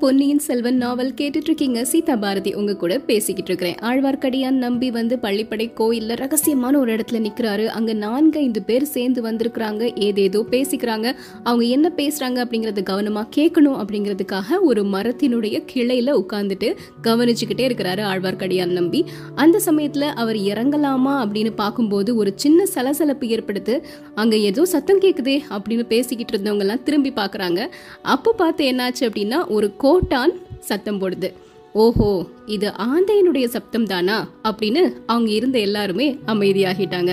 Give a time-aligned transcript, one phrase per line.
[0.00, 5.72] பொன்னியின் செல்வன் நாவல் கேட்டுட்டு இருக்கீங்க சீதா பாரதி உங்க கூட பேசிக்கிட்டு இருக்கிறேன் ஆழ்வார்க்கடியான் நம்பி வந்து பள்ளிப்படை
[5.80, 7.66] கோயில்ல ரகசியமான ஒரு இடத்துல நிக்கிறாரு.
[7.66, 9.98] அங்க நான்கு ஐந்து பேர் சேர்ந்து வந்திருக்கிறாங்க.
[9.98, 11.12] ஏதேதோ பேசிக்கிறாங்க.
[11.42, 19.04] அவங்க என்ன பேசுறாங்க அப்படிங்கறத கவனமா கேட்கணும் அப்படிங்கிறதுக்காக ஒரு மரத்தினுடைய கிளையில உட்கார்ந்துட்டு கவனிச்சுக்கிட்டே இருக்கிறாரு ஆழ்வார்க்கடியான் நம்பி.
[19.34, 25.82] அந்த சமயத்துல அவர் இறங்கலாமா அப்படின்னு பார்க்கும்போது ஒரு சின்ன சலசலப்பு ஏற்படுத்து அங்க ஏதோ சத்தம் கேக்குதே அப்படின்னு
[25.82, 27.60] பேசிக்கிட்டு இருந்தவங்க எல்லாம் திரும்பி பாக்குறாங்க
[28.02, 31.28] அப்போ பார்த்து என்னாச்சு அப்படின்னா ஒரு கோட்டான் சத்தம் போடுது.
[31.72, 37.12] ஓஹோ இது ஆந்தையினுடைய சப்தம் தானா அப்படின்னு அவங்க இருந்த எல்லாருமே அமைதியாகிட்டாங்க.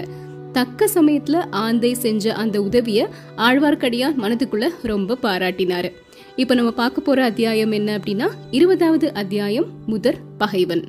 [0.52, 5.90] தக்க சமயத்துல ஆந்தை செஞ்ச அந்த உதவிய ஆழ்வார்க்கடியான் மனதுக்குள்ள ரொம்ப பாராட்டினாரு.
[6.36, 10.84] இப்ப நம்ம பார்க்க போற அத்தியாயம் என்ன அப்படின்னா இருபதாவது அத்தியாயம் முதற் பகைவன்.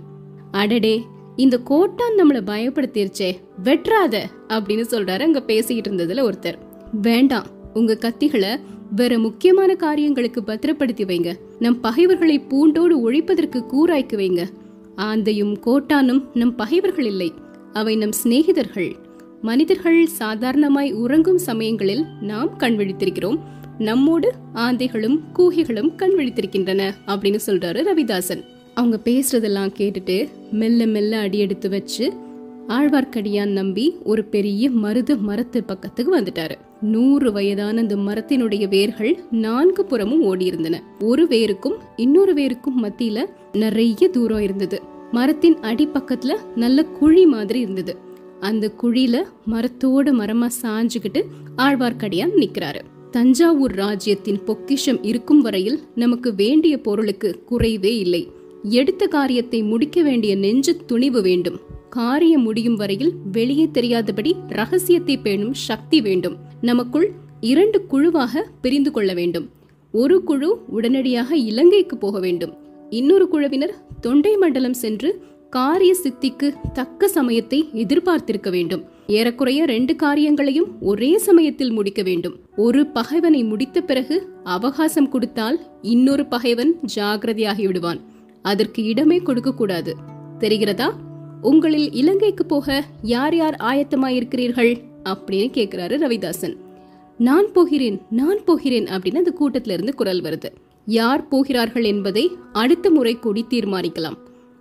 [0.50, 1.02] அடடே
[1.36, 3.30] இந்த கோட்டான் நம்மள பயப்படுத்திருச்சே
[3.64, 6.58] வெட்றாத அப்படின்னு சொல்றாரு அங்க பேசிக்கிட்டு இருந்ததுல ஒருத்தர்.
[6.92, 8.60] வேண்டாம் உங்க கத்திகளை
[8.94, 11.30] வேற முக்கியமான காரியங்களுக்கு பத்திரப்படுத்தி வைங்க.
[11.58, 14.48] நம் பகைவர்களை பூண்டோடு ஒழிப்பதற்கு கூறாய்க்கு வைங்க.
[14.96, 17.32] ஆந்தையும் கோட்டானும் நம் பகைவர்கள் இல்லை.
[17.72, 18.94] அவை நம் சிநேகிதர்கள்.
[19.42, 23.38] மனிதர்கள் சாதாரணமாய் உறங்கும் சமயங்களில் நாம் கண் விழித்திருக்கிறோம்.
[23.78, 28.44] நம்மோடு ஆந்தைகளும் கூகைகளும் கண் விழித்திருக்கின்றன அப்படின்னு சொல்றாரு ரவிதாசன்.
[28.74, 32.12] அவங்க பேசுறதெல்லாம் கேட்டுட்டு மெல்ல மெல்ல அடியெடுத்து வச்சு
[32.68, 36.65] ஆழ்வார்க்கடியான் நம்பி ஒரு பெரிய மருத மரத்து பக்கத்துக்கு வந்துட்டாரு.
[36.80, 44.08] நூறு வயதான அந்த மரத்தினுடைய வேர்கள் நான்கு புறமும் ஓடி இருந்தன ஒரு வேருக்கும் இன்னொரு வேருக்கும் மத்தியில நிறைய
[44.08, 44.82] தூரம் இருந்தது.
[45.10, 47.96] மரத்தின் அடிப்பக்கத்துல நல்ல குழி மாதிரி இருந்தது.
[48.40, 51.22] அந்த குழியில மரத்தோட மரமா சாஞ்சுக்கிட்டு
[51.56, 52.80] ஆழ்வார்க்கடியான் நிக்கிறாரு.
[53.10, 58.30] தஞ்சாவூர் ராஜ்யத்தின் பொக்கிஷம் இருக்கும் வரையில் நமக்கு வேண்டிய பொருளுக்கு குறைவே இல்லை.
[58.62, 61.60] எடுத்த காரியத்தை முடிக்க வேண்டிய நெஞ்சு துணிவு வேண்டும்.
[61.90, 66.45] காரியம் முடியும் வரையில் வெளியே தெரியாதபடி ரகசியத்தை பேணும் சக்தி வேண்டும்.
[66.62, 69.50] நமக்குள் இரண்டு குழுவாக பிரிந்து கொள்ள வேண்டும்.
[69.92, 72.56] ஒரு குழு உடனடியாக இலங்கைக்கு போக வேண்டும்.
[72.90, 78.84] இன்னொரு குழுவினர் தொண்டை மண்டலம் சென்று காரிய சித்திக்கு தக்க சமயத்தை எதிர்பார்த்திருக்க வேண்டும்.
[79.06, 82.38] ஏறக்குறைய ரெண்டு காரியங்களையும் ஒரே சமயத்தில் முடிக்க வேண்டும்.
[82.56, 88.00] ஒரு பகைவனை முடித்த பிறகு அவகாசம் கொடுத்தால் இன்னொரு பகைவன் ஜாகிரதையாகி விடுவான்
[88.42, 89.96] அதற்கு இடமே கொடுக்க கூடாது
[90.40, 90.90] தெரிகிறதா?
[91.42, 94.82] உங்களில் இலங்கைக்கு போக யார் யார் ஆயத்தமாயிருக்கிறீர்கள்?
[95.12, 96.56] அப்படின்னு கேட்குறாரு ரவிதாசன்.
[97.18, 100.50] நான் போகிறேன் நான் போகிறேன் அப்படின்னு அந்த கூட்டத்திலிருந்து குரல் வருது.
[100.86, 104.18] யார் போகிறார்கள் என்பதை அடுத்த முறை கூடி தீர்மானிக்கலாம்.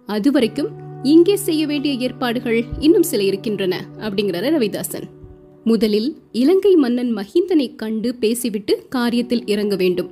[0.09, 0.69] அதுவரைக்கும்
[1.03, 5.07] இங்கே செய்ய வேண்டிய ஏற்பாடுகள் இன்னும் சில இருக்கின்றன அப்படிங்கிறாரு ரவிதாசன்.
[5.63, 10.09] முதலில் இலங்கை மன்னன் மஹிந்தனை கண்டு பேசிவிட்டு காரியத்தில் இறங்க வேண்டும்.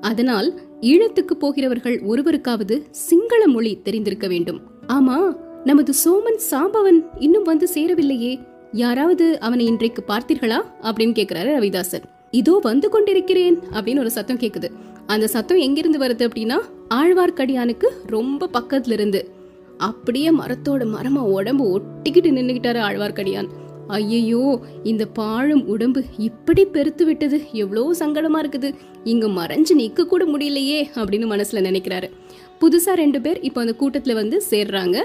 [0.00, 0.48] அதனால்
[0.80, 4.60] ஈழத்துக்கு போகிறவர்கள் ஒருவருக்காவது சிங்கள மொழி தெரிந்திருக்க வேண்டும்.
[4.88, 8.32] ஆமா நமது சோமன் சாம்பவன் இன்னும் வந்து சேரவில்லையே.
[8.72, 10.62] யாராவது அவனை இன்றைக்கு பார்த்தீர்களா?
[10.82, 12.02] அப்படின்னு கேக்குறாரு ரவிதாசன்.
[12.30, 14.70] இதோ வந்து கொண்டிருக்கிறேன் அப்படின்னு ஒரு சத்தம் கேக்குது.
[15.06, 16.60] அந்த சத்தம் எங்கிருந்து வருது அப்படின்னா
[16.90, 19.30] ஆழ்வார்க்கடியானுக்கு ரொம்ப பக்கத்துல இருந்து
[19.78, 23.48] அப்படியே மரத்தோட மரமா உடம்பு ஒட்டிக்கிட்டு நின்னுகிட்டாரு ஆழ்வார்க்கடியான்.
[23.86, 27.42] ஐயையோ இந்த பாழும் உடம்பு இப்படி பெருத்து விட்டது.
[27.52, 28.74] எவ்வளோ சங்கடமா இருக்குது.
[29.04, 32.10] இங்க மறைஞ்சு நிக்க கூட முடியலையே அப்படின்னு மனசுல நினைக்கிறாரு.
[32.60, 35.02] புதுசா ரெண்டு பேர் இப்போ அந்த கூட்டத்துல வந்து சேர்றாங்க.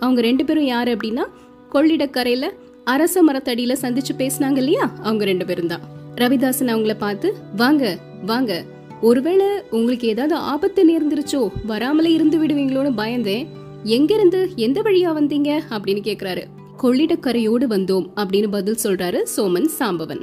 [0.00, 1.24] அவங்க ரெண்டு பேரும் யாரு அப்படின்னா
[1.72, 2.48] கொள்ளிடக்கரையில
[2.86, 4.92] அரச மரத்தடியில சந்திச்சு பேசினாங்க இல்லையா?
[5.02, 5.80] அவங்க ரெண்டு பேரும் தான்.
[6.14, 8.64] ரவிதாசன் அவங்கள பார்த்து வாங்க வாங்க.
[9.00, 13.46] ஒருவேளை உங்களுக்கு ஏதாவது ஆபத்து நேர்ந்துருச்சோ வராமலே இருந்து விடுவீங்களோன்னு பயந்தேன்.
[13.82, 15.60] எங்க இருந்து எந்த வழியா வந்தீங்க?
[15.70, 16.42] அப்படின்னு கேக்குறாரு.
[16.82, 20.20] கொள்ளிடக்கரையோடு வந்தோம் அப்படின்னு பதில் சொல்றாரு சோமன் சாம்பவன்.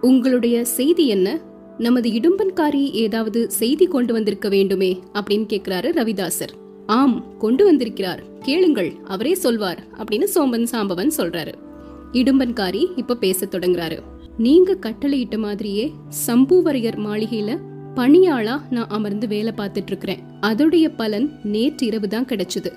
[0.00, 1.40] உங்களுடைய செய்தி என்ன?
[1.78, 6.54] நமது இடும்பன்காரி ஏதாவது செய்தி கொண்டு வந்திருக்க வேண்டுமே அப்படின்னு கேக்குறாரு ரவிதாசர்.
[6.86, 8.22] ஆம் கொண்டு வந்திருக்கிறார்.
[8.40, 11.52] கேளுங்கள் அவரே சொல்வார் அப்படின்னு சோமன் சாம்பவன் சொல்றாரு.
[12.18, 13.98] இடும்பன்காரி இப்ப பேச தொடங்குறாரு.
[14.38, 15.92] நீங்க கட்டளையிட்ட மாதிரியே
[16.26, 17.58] சம்பூவரையர் மாளிகையில
[17.94, 22.72] பணியாளா நான் அமர்ந்து வேலை பார்த்துட்டு இருக்கிறேன் அதோடைய பலன் நேற்று இரவு தான் கிடைச்சது.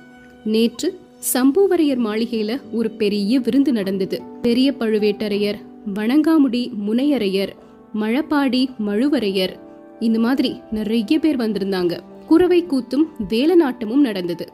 [0.46, 1.00] நேற்று
[1.34, 4.22] சம்பூவரையர் மாளிகையில ஒரு பெரிய விருந்து நடந்தது.
[4.42, 5.60] பெரிய பழுவேட்டரையர்
[5.94, 7.54] வணங்காமுடி முனையரையர்
[7.94, 9.56] மழப்பாடி மழுவரையர்
[10.00, 12.00] இந்த மாதிரி நிறைய பேர் வந்திருந்தாங்க.
[12.28, 14.48] குறவை கூத்தும் வேலநாட்டமும் நடந்தது.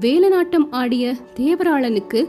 [0.00, 2.20] வேலநாட்டம் ஆடிய தேவராளனுக்கு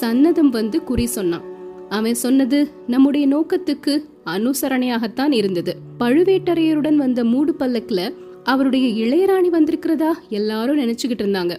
[0.00, 1.52] சன்னதம் வந்து குறி சொன்னான்.
[1.96, 3.92] அவன் சொன்னது நம்முடைய நோக்கத்துக்கு
[4.34, 5.72] அனுசரணையாகத்தான் இருந்தது.
[6.00, 8.02] பழுவேட்டரையருடன் வந்த மூடு பல்லக்குல
[8.44, 11.54] அவருடைய இளையராணி வந்திருக்கிறதா எல்லாரும் நினைச்சுக்கிட்டு இருந்தாங்க.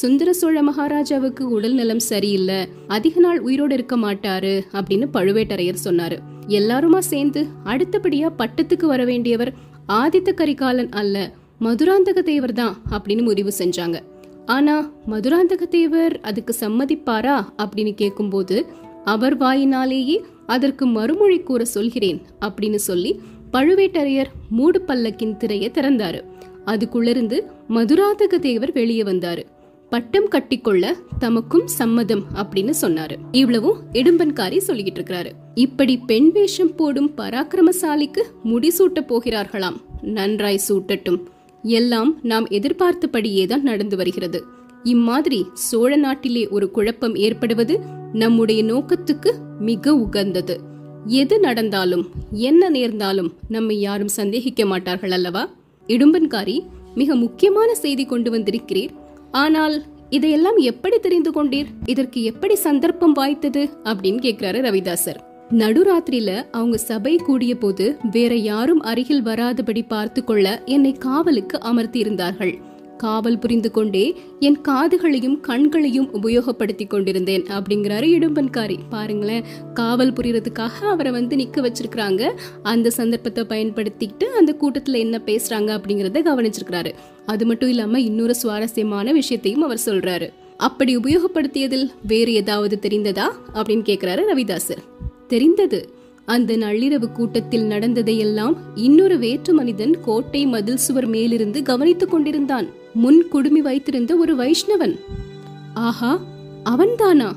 [0.00, 6.16] சுந்தர சோழ மகாராஜாவுக்கு உடல் நலம் சரியில்லை அதிக நாள் உயிரோடு இருக்க மாட்டாரு அப்படின்னு பழுவேட்டரையர் சொன்னாரு.
[6.58, 7.42] எல்லாருமா சேர்ந்து
[7.72, 9.52] அடுத்தபடியா பட்டத்துக்கு வர வேண்டியவர்
[9.98, 11.16] ஆதித்த கரிகாலன் அல்ல
[11.60, 13.96] மதுராந்தக தேவர் தான் அப்படின்னு முடிவு செஞ்சாங்க.
[14.46, 14.74] ஆனா
[15.10, 18.56] மதுராந்தக தேவர் அதுக்கு சம்மதிப்பாரா அப்படின்னு கேட்கும்போது
[19.04, 23.20] அவர் வாயினாலேயே அதற்கு மறுமொழி கூற சொல்கிறேன் அப்படின்னு சொல்லி
[23.52, 26.22] பழுவேட்டரையர் மூடு பல்லக்கின் திரையை திறந்தாரு.
[26.66, 29.44] அதுக்குள்ளிருந்து மதுராதக தேவர் வெளியே வந்தாரு.
[29.90, 33.16] பட்டம் கட்டிக்கொள்ள தமக்கும் சம்மதம் அப்படின்னு சொன்னாரு.
[33.32, 35.30] இவ்வளவும் இடும்பன்காரி சொல்லிக்கிட்டு இருக்கிறாரு.
[35.54, 39.76] இப்படி பெண் வேஷம் போடும் பராக்கிரமசாலிக்கு முடிசூட்ட போகிறார்களாம்.
[40.02, 41.20] நன்றாய் சூட்டட்டும்.
[41.62, 44.44] எல்லாம் நாம் எதிர்பார்த்தபடியே தான் நடந்து வருகிறது.
[44.84, 47.80] இம்மாதிரி சோழ நாட்டிலே ஒரு குழப்பம் ஏற்படுவது
[48.12, 50.60] நம்முடைய நோக்கத்துக்கு மிக உகந்தது.
[51.06, 55.48] எது நடந்தாலும் என்ன நேர்ந்தாலும் நம்மை யாரும் சந்தேகிக்க மாட்டார்கள் அல்லவா?
[55.86, 56.60] இடும்பன்காரி
[56.94, 58.90] மிக முக்கியமான செய்தி கொண்டு வந்திருக்கிறீர்.
[59.32, 61.66] ஆனால் இதையெல்லாம் எப்படி தெரிந்து கொண்டீர்?
[61.86, 63.70] இதற்கு எப்படி சந்தர்ப்பம் வாய்த்தது?
[63.84, 65.20] அப்படின்னு கேக்குறாரு ரவிதாசர்.
[65.50, 72.54] நடுராத்திரியில அவங்க சபை கூடிய போது வேற யாரும் அருகில் வராதபடி பார்த்து கொள்ள என்னை காவலுக்கு அமர்த்தி இருந்தார்கள்
[73.04, 77.42] காவல் புரிந்து கொண்டே என் காதுகளையும் கண்களையும் உபயோகப்படுத்தி கொண்டிருந்தேன்.
[77.42, 78.76] அப்படிங்கிறாரு இடும்பன்காரி.
[78.90, 82.32] பாருங்களேன் காவல் புரியறதுக்காக அவரை வந்து நிக்க வச்சிருக்கிறாங்க.
[82.62, 86.92] அந்த சந்தர்ப்பத்தை பயன்படுத்திக்கிட்டு அந்த கூட்டத்துல என்ன பேசுறாங்க அப்படிங்கறத கவனிச்சிருக்கிறாரு.
[87.26, 90.32] அது மட்டும் இல்லாம இன்னொரு சுவாரஸ்யமான விஷயத்தையும் அவர் சொல்றாரு.
[90.56, 93.26] அப்படி உபயோகப்படுத்தியதில் வேறு ஏதாவது தெரிந்ததா?
[93.54, 94.82] அப்படின்னு கேக்குறாரு ரவிதாசர்.
[95.26, 95.88] தெரிந்தது.
[96.24, 102.82] அந்த நள்ளிரவு கூட்டத்தில் நடந்ததையெல்லாம் இன்னொரு வேற்று மனிதன் கோட்டை மதில் சுவர் மேலிருந்து கவனித்துக் கொண்டிருந்தான்.
[102.94, 105.00] முன் குடுமி வைத்திருந்த ஒரு வைஷ்ணவன்.
[105.74, 106.20] ஆஹா
[106.64, 107.32] அவன்தானா?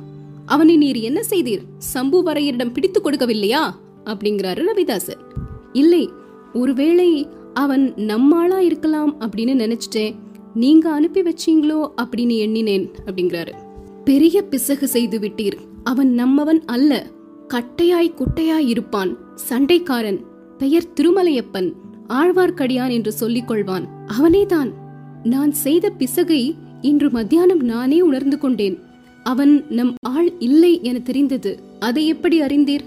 [0.45, 1.61] அவனை நீர் என்ன செய்தீர்?
[1.93, 3.73] சம்புவரையரிடம் பிடித்துக் கொடுக்கவில்லையா?
[4.05, 5.45] அப்படிங்கிறாரு ரவிதாசர்.
[5.73, 6.09] இல்லை
[6.53, 10.15] ஒருவேளை அவன் நம்மாளா இருக்கலாம் அப்படின்னு நினைச்சிட்டேன்.
[10.53, 13.51] நீங்க அனுப்பி வச்சீங்களோ அப்படின்னு எண்ணினேன் அப்படிங்கிறாரு.
[14.03, 15.57] பெரிய பிசகு செய்து விட்டீர்.
[15.83, 17.07] அவன் நம்மவன் அல்ல.
[17.47, 19.17] கட்டையாய் குட்டையாய் இருப்பான்.
[19.49, 20.21] சண்டைக்காரன்.
[20.57, 21.73] பெயர் திருமலையப்பன்.
[22.07, 23.87] ஆழ்வார்க்கடியான் என்று சொல்லிக் கொள்வான்.
[24.07, 24.71] அவனேதான்.
[25.23, 28.79] நான் செய்த பிசகை இன்று மத்தியானம் நானே உணர்ந்து கொண்டேன்.
[29.23, 31.59] அவன் நம் ஆள் இல்லை என தெரிந்தது.
[31.79, 32.83] அதை எப்படி அறிந்தீர்?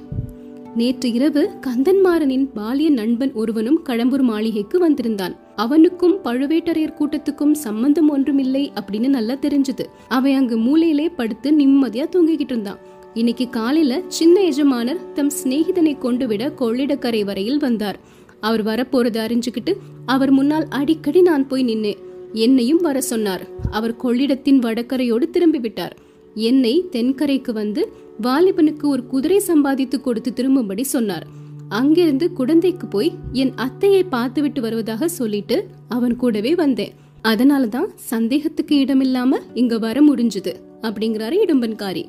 [0.76, 5.36] நேற்று இரவு கந்தன்மாறனின் பாலிய நண்பன் ஒருவனும் கடம்பூர் மாளிகைக்கு வந்திருந்தான்.
[5.56, 9.84] அவனுக்கும் பழுவேட்டரையர் கூட்டத்துக்கும் சம்பந்தம் ஒன்றுமில்லை அப்படின்னு நல்லா தெரிஞ்சது.
[10.08, 12.78] அவன் அங்கு மூலையிலே படுத்து நிம்மதியா தூங்கிக்கிட்டு இருந்தான்.
[13.14, 17.98] இன்னைக்கு காலையில சின்ன எஜமானர் தம் சிநேகிதனை கொண்டு விட கொள்ளிடக்கரை வரையில் வந்தார்.
[18.40, 19.74] அவர் வரப்போறது அறிஞ்சுக்கிட்டு
[20.06, 22.08] அவர் முன்னால் அடிக்கடி நான் போய் நின்னேன்.
[22.32, 23.46] என்னையும் வர சொன்னார்.
[23.70, 25.96] அவர் கொள்ளிடத்தின் வடக்கரையோடு திரும்பி விட்டார்
[26.34, 27.92] என்னை தென்கரைக்கு வந்து
[28.22, 31.26] வாலிபனுக்கு ஒரு குதிரை சம்பாதித்து கொடுத்து திரும்பும்படி சொன்னார்.
[31.68, 36.92] அங்கிருந்து குடந்தைக்கு போய் என் அத்தையை பார்த்துவிட்டு வருவதாக சொல்லிட்டு அவன் கூடவே வந்தேன்.
[37.22, 42.04] அதனாலதான் சந்தேகத்துக்கு இடமில்லாம இங்க வர முடிஞ்சது அப்படிங்கிறாரு இடும்பன்காரி.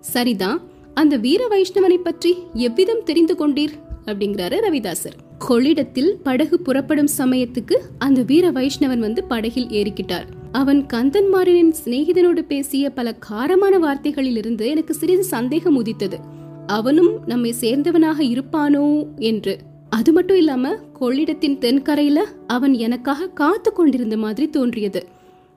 [0.00, 0.62] சரிதான்
[0.94, 3.72] அந்த வீர வைஷ்ணவனை பற்றி எவ்விதம் தெரிந்து கொண்டீர்?
[4.06, 5.16] அப்படிங்கிறாரு ரவிதாசர்.
[5.46, 10.26] கொள்ளிடத்தில் படகு புறப்படும் சமயத்துக்கு அந்த வீர வைஷ்ணவன் வந்து படகில் ஏறிக்கிட்டார்.
[10.52, 16.18] அவன் கந்தன்மாறனின் சிநேகிதனோடு பேசிய பல காரமான வார்த்தைகளில் இருந்து எனக்கு சிறிது சந்தேகம் உதித்தது.
[16.66, 18.86] அவனும் நம்மை சேர்ந்தவனாக இருப்பானோ
[19.18, 19.58] என்று.
[19.88, 20.70] அது மட்டும் இல்லாம
[21.00, 25.02] கொள்ளிடத்தின் தென்கரையில அவன் எனக்காக காத்து கொண்டிருந்த மாதிரி தோன்றியது.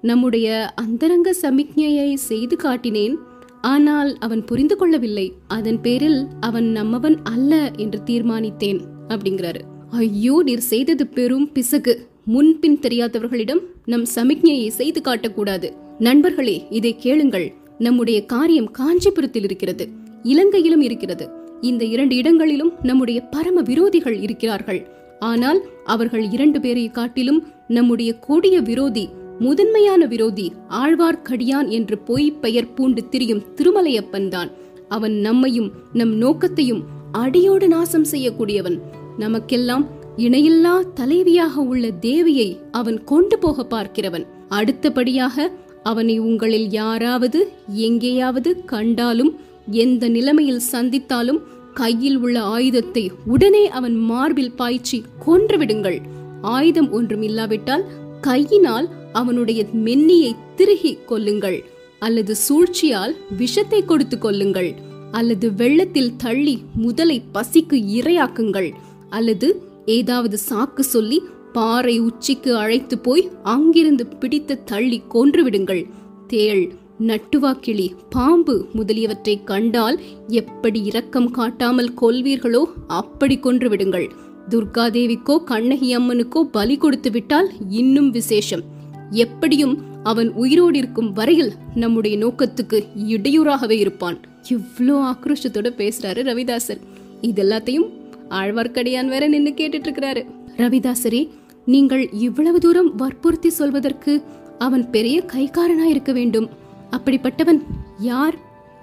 [0.02, 3.16] நம்முடைய அந்தரங்க சமிக்ஞையை செய்து காட்டினேன்.
[3.62, 5.34] ஆனால் அவன் புரிந்து கொள்ளவில்லை.
[5.48, 9.64] அதன் பேரில் அவன் நம்மவன் அல்ல என்று தீர்மானித்தேன் அப்படிங்கிறாரு.
[9.92, 12.08] ஐயோ நீர் செய்தது பெரும் பிசகு.
[12.26, 15.72] முன்பின் தெரியாதவர்களிடம் நம் சமிக்ஞையை செய்து காட்டக்கூடாது.
[16.00, 17.54] நண்பர்களே இதை கேளுங்கள்.
[17.78, 19.90] நம்முடைய காரியம் காஞ்சிபுரத்தில் இருக்கிறது.
[20.24, 21.30] இலங்கையிலும் இருக்கிறது.
[21.62, 24.88] இந்த இரண்டு இடங்களிலும் நம்முடைய பரம விரோதிகள் இருக்கிறார்கள்.
[25.20, 33.10] ஆனால் அவர்கள் இரண்டு பேரை காட்டிலும் நம்முடைய கொடிய விரோதி முதன்மையான விரோதி ஆழ்வார்க்கடியான் என்று பொய் பெயர் பூண்டு
[33.10, 34.52] திரியும் திருமலையப்பன் தான்.
[34.88, 38.80] அவன் நம்மையும் நம் நோக்கத்தையும் அடியோடு நாசம் செய்யக்கூடியவன்.
[39.18, 39.86] நமக்கெல்லாம்
[40.18, 44.26] இணையில்லா தலைவியாக உள்ள தேவியை அவன் கொண்டு போக பார்க்கிறவன்.
[44.50, 45.52] அடுத்தபடியாக
[45.84, 47.40] அவனை உங்களில் யாராவது
[47.88, 49.32] எங்கேயாவது கண்டாலும்
[49.72, 51.40] எந்த நிலைமையில் சந்தித்தாலும்
[51.74, 56.00] கையில் உள்ள ஆயுதத்தை உடனே அவன் மார்பில் பாய்ச்சி கொன்றுவிடுங்கள்.
[56.42, 57.86] ஆயுதம் ஒன்றும் இல்லாவிட்டால்
[58.22, 61.60] கையினால் அவனுடைய மென்னியை திருகி கொல்லுங்கள்.
[62.00, 64.72] அல்லது சூழ்ச்சியால் விஷத்தை கொடுத்து கொல்லுங்கள்.
[65.12, 68.70] அல்லது வெள்ளத்தில் தள்ளி முதலை பசிக்கு இரையாக்குங்கள்.
[69.10, 69.48] அல்லது
[69.86, 71.22] ஏதாவது சாக்கு சொல்லி
[71.54, 75.84] பாறை உச்சிக்கு அழைத்து போய் அங்கிருந்து பிடித்து தள்ளி கொன்றுவிடுங்கள்.
[76.28, 84.08] தேள் நட்டுவாக்கிளி பாம்பு முதலியவற்றை கண்டால் எப்படி இரக்கம் காட்டாமல் கொல்வீர்களோ அப்படி கொன்றுவிடுங்கள்.
[84.50, 88.64] துர்காதேவிக்கோ கண்ணகி அம்மனுக்கோ பலி கொடுத்து விட்டால் இன்னும் விசேஷம்.
[89.12, 94.18] எப்படியும் அவன் உயிரோடு இருக்கும் வரையில் நம்முடைய நோக்கத்துக்கு இடையூறாகவே இருப்பான்.
[94.50, 96.82] இவ்வளோ ஆக்ரோஷத்தோட பேசுறாரு ரவிதாசர்.
[97.22, 97.88] இது எல்லாத்தையும்
[98.30, 100.26] ஆழ்வார்க்கடியான் வேற நின்னு கேட்டுட்டு இருக்கிறாரு
[100.58, 101.30] ரவிதாசரே
[101.66, 104.24] நீங்கள் இவ்வளவு தூரம் வற்புறுத்தி சொல்வதற்கு
[104.58, 106.50] அவன் பெரிய கைக்காரனா இருக்க வேண்டும்.
[106.92, 107.62] அப்படிப்பட்டவன்
[108.00, 108.36] யார்?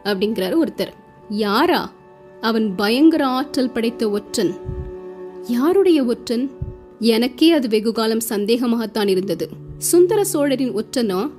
[0.04, 0.92] அப்படிங்கிறாரு ஒருத்தர்.
[1.28, 1.92] யாரா?
[2.40, 4.54] அவன் பயங்கர ஆற்றல் படைத்த ஒற்றன்.
[5.46, 6.50] யாருடைய ஒற்றன்?
[6.98, 9.48] எனக்கே அது வெகு காலம் சந்தேகமாகத்தான் இருந்தது.
[9.78, 11.30] சுந்தர சோழரின் ஒற்றனோ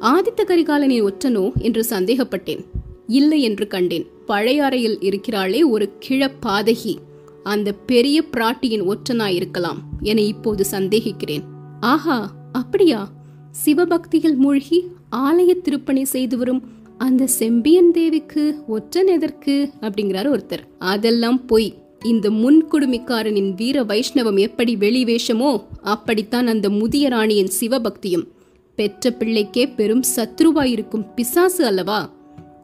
[0.00, 2.64] ஆதித்த கரிகாலனின் ஒற்றனோ என்று சந்தேகப்பட்டேன்.
[3.06, 4.06] இல்லை என்று கண்டேன்.
[4.28, 6.96] பழையாறையில் இருக்கிறாளே ஒரு கிழப்பாதகி.
[7.42, 11.42] அந்த பெரிய பிராட்டியின் ஒற்றனாயிருக்கலாம் என இப்போது சந்தேகிக்கிறேன்.
[11.80, 13.10] ஆஹா அப்படியா?
[13.50, 14.84] சிவபக்தியில் மூழ்கி
[15.16, 16.62] ஆலய திருப்பணி செய்து வரும்
[16.98, 19.70] அந்த செம்பியன் தேவிக்கு ஒற்றன் எதற்கு?
[19.80, 20.58] அப்படிங்கிறார் ஒருத்தர்.
[20.78, 21.74] அதெல்லாம் பொய்.
[22.04, 28.26] இந்த முன்குடுமிக்காரனின் வீர வைஷ்ணவம் எப்படி வெளிவேஷமோ அப்படித்தான் அந்த முதிய ராணியின் சிவபக்தியும்.
[28.74, 32.10] பெற்ற பிள்ளைக்கே பெரும் சத்ருவாயிருக்கும் பிசாசு அல்லவா?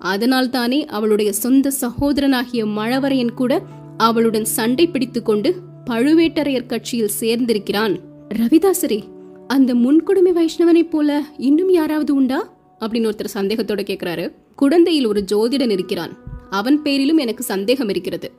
[0.00, 3.62] அதனால்தானே அவளுடைய சொந்த சகோதரனாகிய மழவரையன் கூட
[3.96, 5.54] அவளுடன் சண்டை பிடித்துக் கொண்டு
[5.90, 8.00] பழுவேட்டரையர் கட்சியில் சேர்ந்திருக்கிறான்.
[8.34, 9.02] ரவிதாசரே
[9.46, 12.56] அந்த முன்கொடுமை வைஷ்ணவனைப் போல இன்னும் யாராவது உண்டா?
[12.80, 14.32] அப்படின்னு ஒருத்தர் சந்தேகத்தோட கேக்குறாரு.
[14.56, 16.16] குடந்தையில் ஒரு ஜோதிடன் இருக்கிறான்.
[16.50, 18.32] அவன் பேரிலும் எனக்கு சந்தேகம் இருக்கிறது.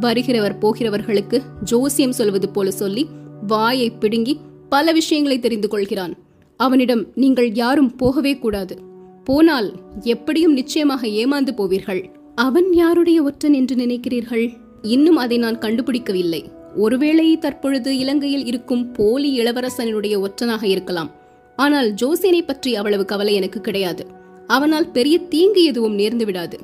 [0.00, 3.06] வருகிறவர் போகிறவர்களுக்கு ஜோசியம் சொல்வது போல சொல்லி
[3.46, 4.38] வாயை பிடுங்கி
[4.68, 6.14] பல விஷயங்களை தெரிந்து கொள்கிறான்.
[6.56, 8.78] அவனிடம் நீங்கள் யாரும் போகவே கூடாது.
[9.24, 12.04] போனால் எப்படியும் நிச்சயமாக ஏமாந்து போவீர்கள்.
[12.34, 14.56] அவன் யாருடைய ஒற்றன் என்று நினைக்கிறீர்கள்?
[14.82, 16.44] இன்னும் அதை நான் கண்டுபிடிக்கவில்லை.
[16.76, 21.10] ஒருவேளை தற்பொழுது இலங்கையில் இருக்கும் போலி இளவரசனுடைய ஒற்றனாக இருக்கலாம்.
[21.56, 24.06] ஆனால் ஜோசியனை பற்றி அவ்வளவு கவலை எனக்கு கிடையாது.
[24.46, 26.58] அவனால் பெரிய தீங்கு எதுவும் நேர்ந்து விடாது.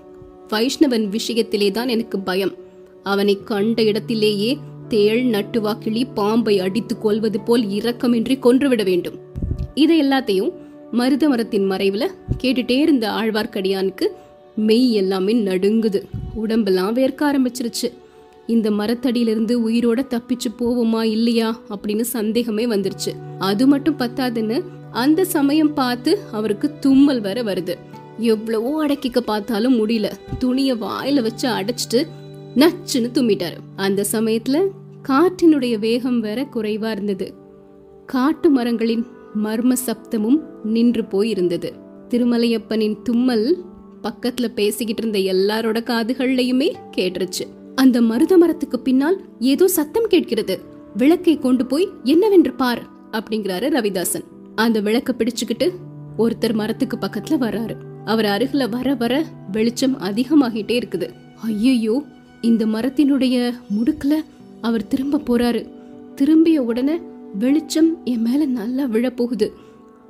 [0.48, 2.54] வைஷ்ணவன் விஷயத்திலே தான் எனக்கு பயம்.
[3.02, 9.14] அவனை கண்ட இடத்திலேயே தேள் நட்டுவாக்கிளி பாம்பை அடித்துக் கொள்வது போல் இரக்கமின்றி கொன்றுவிட வேண்டும்.
[9.74, 10.52] இதை எல்லாத்தையும்
[10.90, 12.06] மருத மரத்தின் மறைவுல
[12.42, 14.06] கேட்டுட்டே இருந்த ஆழ்வார்க்கடியானுக்கு
[14.54, 16.02] மெய் எல்லாமே நடுங்குது.
[16.34, 17.92] உடம்பெல்லாம் வேர்க்க ஆரம்பிச்சிருச்சு.
[18.46, 23.12] இந்த மரத்தடியிலிருந்து உயிரோட தப்பிச்சு போவோமா இல்லையா அப்படின்னு சந்தேகமே வந்துருச்சு.
[23.38, 27.74] அது மட்டும் பத்தாதுன்னு அந்த சமயம் பார்த்து அவருக்கு தும்மல் வேற வருது.
[28.18, 30.10] எவ்வளவோ அடக்கிக்க பார்த்தாலும் முடியல.
[30.38, 32.06] துணிய வாயில வச்சு அடைச்சிட்டு
[32.56, 33.58] நச்சுன்னு தும்மிட்டாரு.
[33.76, 34.66] அந்த சமயத்துல
[35.08, 37.34] காற்றினுடைய வேகம் வேற குறைவா இருந்தது.
[38.06, 39.06] காட்டு மரங்களின்
[39.44, 41.72] மர்ம சப்தமும் நின்று போய் இருந்தது
[42.08, 43.64] திருமலையப்பனின் தும்மல்
[44.02, 47.44] பக்கத்துல பேசிக்கிட்டு இருந்த எல்லாரோட காதுகள்லயுமே கேட்டுருச்சு.
[47.74, 50.60] அந்த மருத மரத்துக்கு பின்னால் ஏதோ சத்தம் கேட்கிறது.
[50.96, 54.24] விளக்கை கொண்டு போய் என்னவென்று பார் அப்படிங்கிறாரு ரவிதாசன்.
[54.54, 55.70] அந்த விளக்க பிடிச்சுக்கிட்டு
[56.18, 61.08] ஒருத்தர் மரத்துக்கு பக்கத்துல வராரு அவர் அருகில வர வர வெளிச்சம் அதிகமாகிட்டே இருக்குது.
[61.42, 62.02] ஐயோ
[62.40, 64.14] இந்த மரத்தினுடைய முடுக்குல
[64.60, 65.68] அவர் திரும்ப போறாரு.
[66.14, 67.00] திரும்பிய உடனே
[67.38, 69.50] வெளிச்சம் என் மேல நல்லா விழப்போகுது.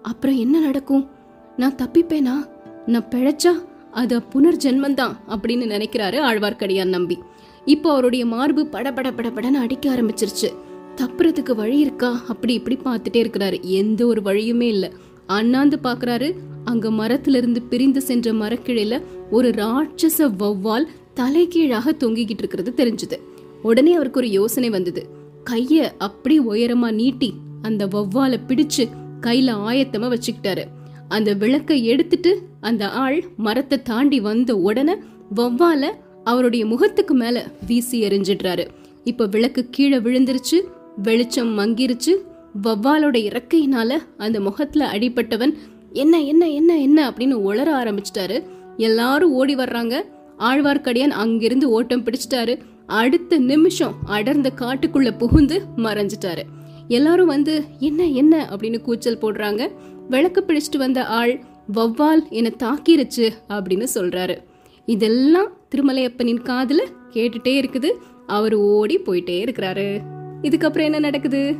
[0.02, 1.08] அப்புறம் என்ன நடக்கும்?
[1.56, 2.48] நான் தப்பிப்பேனா?
[2.86, 3.52] நான் பிழைச்சா
[3.92, 7.18] அது புனர்ஜென்மந்தான் அப்படின்னு நினைக்கிறாரு ஆழ்வார்க்கடியான் நம்பி.
[7.64, 10.54] இப்போ அவருடைய மார்பு படபட படபடன்னு அடிக்க ஆரம்பிச்சிருச்சு.
[10.96, 12.22] தப்புறதுக்கு வழி இருக்கா?
[12.28, 13.60] அப்படி இப்படி பார்த்துட்டே இருக்கிறாரு.
[13.60, 14.90] எந்த ஒரு வழியுமே இல்லை.
[15.26, 16.32] அண்ணாந்து பார்க்குறாரு.
[16.64, 23.18] அங்க மரத்திலிருந்து பிரிந்து சென்ற மரக்கிழையில ஒரு ராட்சச வௌவால் தலைகீழாக தொங்கிக்கிட்டு இருக்கிறது தெரிஞ்சது.
[23.62, 25.08] உடனே அவருக்கு ஒரு யோசனை வந்தது.
[25.50, 28.88] கைய அப்படி உயரமா நீட்டி அந்த வௌவாலை பிடிச்சு
[29.20, 30.64] கையில ஆயத்தமா வச்சுக்கிட்டாரு.
[31.08, 34.94] அந்த விளக்கை எடுத்துட்டு அந்த ஆள் மரத்தை தாண்டி வந்த உடனே
[35.36, 35.86] வௌவால
[36.24, 38.66] அவருடைய முகத்துக்கு மேல வீசி எறிஞ்சிடுறாரு.
[39.04, 40.60] இப்ப விளக்கு கீழே விழுந்துருச்சு
[41.02, 42.16] வெளிச்சம் மங்கிருச்சு.
[42.62, 45.54] வவ்வாலோட இறக்கையினால அந்த முகத்துல அடிபட்டவன்
[45.92, 47.10] என்ன என்ன என்ன என்ன?
[47.10, 48.42] அப்படின்னு உளர ஆரம்பிச்சிட்டாரு.
[48.76, 50.02] எல்லாரும் ஓடி வர்றாங்க.
[50.38, 52.58] ஆழ்வார்க்கடியான் அங்கிருந்து ஓட்டம் பிடிச்சிட்டாரு.
[52.86, 56.42] அடுத்த நிமிஷம் அடர்ந்த காட்டுக்குள்ள புகுந்து மறைஞ்சிட்டாரு.
[56.88, 58.48] எல்லாரும் வந்து என்ன என்ன?
[58.50, 59.70] அப்படின்னு கூச்சல் போடுறாங்க.
[60.08, 64.38] விளக்கு பிடிச்சிட்டு வந்த ஆள் வவ்வால் என்னை தாக்கிருச்சு அப்படின்னு சொல்றாரு.
[64.86, 67.90] இதெல்லாம் திருமலையப்பனின் காதுல கேட்டுட்டே இருக்குது.
[68.26, 70.02] அவர் ஓடி போயிட்டே இருக்கிறாரு.
[70.42, 71.54] இதுக்கப்புறம் என்ன நடக்குது?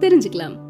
[0.00, 0.67] தெரிஞ்சுக்கலாம்.